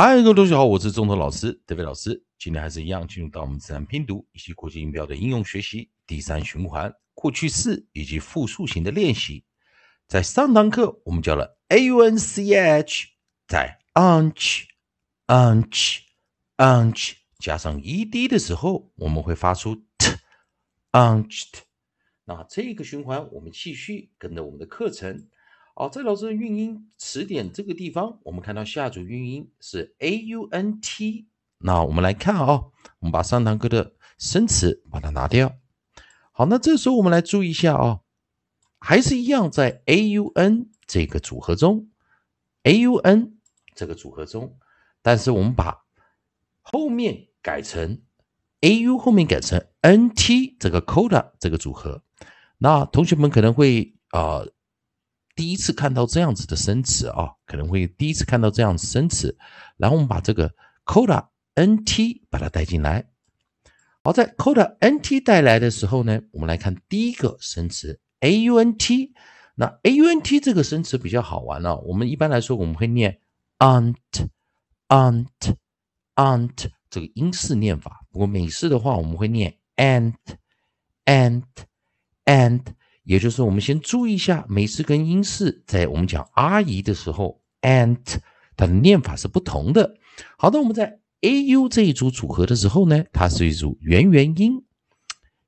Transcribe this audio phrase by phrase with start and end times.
[0.00, 2.22] 嗨，各位同学好，我是中头老师德伟老师。
[2.38, 9.42] 今天还是一样，进入到我们自然拼读以及国际音标的应用学习第三循环，过去式以及复数型的练习。
[10.06, 13.08] 在上堂课我们教了 a u n c h，
[13.48, 14.66] 在 unch
[15.26, 16.02] unch
[16.58, 20.12] unch 加上 e d 的时候，我们会发出 t
[20.92, 21.54] unched。
[22.24, 25.26] 那这个循环我们继续跟着我们的课程。
[25.80, 31.28] 好，在老师的韵音词典这个地方，我们看到下组韵音是 a u n t。
[31.58, 32.64] 那我们来看啊，
[32.98, 35.56] 我们把上堂课的生词把它拿掉。
[36.32, 38.00] 好，那这时候我们来注意一下啊，
[38.80, 41.88] 还是一样在 a u n 这个组合中
[42.64, 43.38] ，a u n
[43.76, 44.58] 这个组合中，
[45.00, 45.84] 但是我们把
[46.60, 48.02] 后面改成
[48.62, 52.02] a u 后面改成 n t 这个 coda 这个组合。
[52.56, 54.42] 那同学们可能会啊。
[55.38, 59.38] 第一次看到这样子的生词啊，可能会第一次看到这样子生词，
[59.76, 60.52] 然后我们把这个
[60.84, 63.08] coda nt 把它带进来。
[64.02, 69.10] 好，在 coda nt 带来的时候呢，我们来看第一个生词 aunt。
[69.54, 73.20] 那 aunt 这个生词比较好玩哦，我们一般来说我们会念
[73.58, 73.94] aunt
[74.88, 75.28] aunt
[76.16, 80.14] aunt 这个英式念法，不过美式的话我们会念 ant
[81.04, 81.44] ant
[82.24, 82.62] ant。
[83.08, 88.18] 也就是我们先注意一下美式跟英式，在我们讲阿姨的时候，aunt
[88.54, 89.96] 它的念法是不同的。
[90.36, 94.62] 好的，我们在 a u 这一组组合的时候呢，它是一组元元音，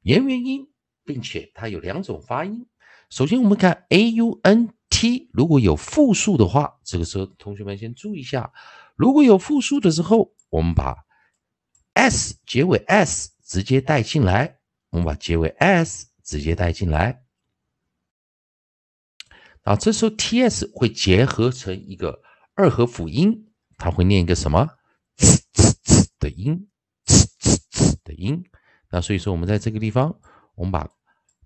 [0.00, 0.68] 元元音，
[1.04, 2.66] 并且它有两种发音。
[3.10, 8.50] 首先我们看 a u n t，如果有复数的话，这个时候同学们先注意一下，
[8.96, 10.96] 如果有复数的时候，我们把
[11.92, 17.22] s 结尾 s 直接带进来，我们把结尾 s 直接带进来。
[19.62, 22.22] 啊，这时候 t s 会结合成一个
[22.54, 24.68] 二合辅音，它会念一个什么？
[25.18, 26.68] 呲呲呲的音，
[27.06, 28.44] 呲呲呲的音。
[28.90, 30.18] 那所以说，我们在这个地方，
[30.54, 30.88] 我们把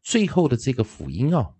[0.02, 1.50] 最后的这个辅音啊，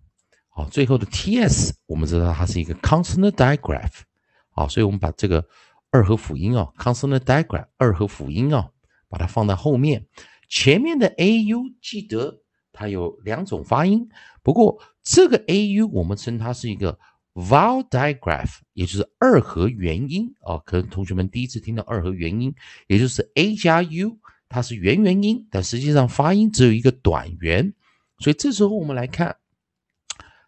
[0.49, 4.01] 好，最后的 t s，我们知道它是一个 consonant digraph，
[4.49, 5.45] 好，所以我们把这个
[5.91, 8.69] 二合辅音啊，consonant digraph 二合辅音啊，
[9.09, 10.07] 把它放在后面。
[10.47, 12.41] 前面的 a u 记得
[12.75, 14.07] 它有两种发音，
[14.43, 14.77] 不过。
[15.07, 16.97] 这个 a u 我们称它是一个
[17.35, 20.57] vowel digraph，也就是二合元音啊。
[20.65, 22.51] 可能同学们第一次听到二合元音，
[22.87, 24.17] 也就是 a 加 u，
[24.49, 27.71] 它是元元音，但实际上发音只有一个短元。
[28.17, 29.37] 所以这时候我们来看，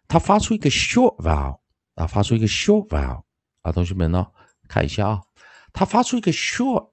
[0.08, 1.60] 它发出一个 short vowel
[1.94, 3.22] 啊，发出一个 short vowel
[3.62, 3.70] 啊。
[3.70, 4.26] 同学们呢，
[4.66, 5.22] 看一下啊，
[5.72, 6.88] 它发出一个 short，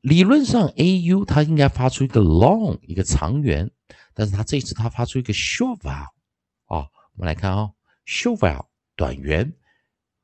[0.00, 3.72] 理论上 a u 它应该发出一个 long 一个长元，
[4.18, 6.08] 但是它这次它发出一个 short vowel。
[6.66, 7.70] 我们来看啊
[8.04, 9.54] ，short vowel 短元，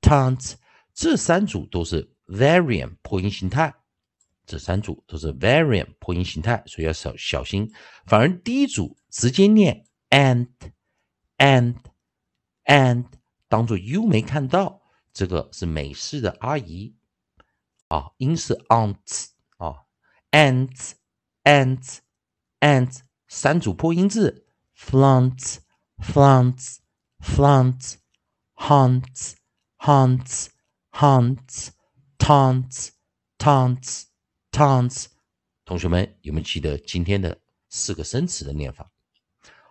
[0.00, 0.54] tants
[0.94, 3.74] 这三组都是 variant 破音形态，
[4.46, 7.70] 这三组都是 variant 破音形态，所以要小小心。
[8.06, 10.48] 反而第一组直接念 and
[11.36, 11.76] and
[12.64, 13.04] and，
[13.48, 14.80] 当做 u 没看到，
[15.12, 16.96] 这个是美式的阿姨
[17.88, 19.33] 啊，音是 aunts。
[20.34, 20.94] Ants,
[21.44, 21.98] ants,
[22.58, 24.46] ants，三组破音字
[24.76, 25.58] ，flunts,
[26.02, 26.78] flunts,
[27.20, 27.94] flunts,
[28.56, 29.34] hunts,
[29.78, 30.48] hunts,
[30.90, 31.68] hunts,
[32.18, 32.88] taunts,
[33.38, 34.02] taunts,
[34.50, 35.04] taunts。
[35.64, 37.38] 同学们有没有记得今天的
[37.70, 38.90] 四个生词的念法？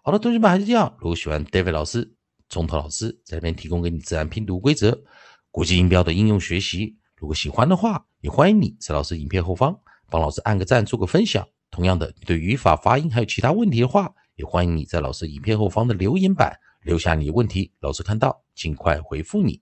[0.01, 0.95] 好的，同学们还是这样。
[0.99, 2.15] 如果喜欢 David 老师、
[2.47, 5.03] 钟头老师在这边提供给你自然拼读规则、
[5.51, 9.81] 国际音标的应用学习，如果喜欢的话，也欢迎你在老师影片后方
[10.13, 11.43] 帮老师按个赞，做个分享。
[11.71, 19.59] 同样的，你对语法、发音还有其他问题的话，也欢迎你在老师影片后方的留言板留下你的问题，老师看到尽快回复你。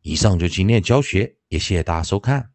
[0.00, 2.53] 以上就今天的教学，也谢谢大家收看。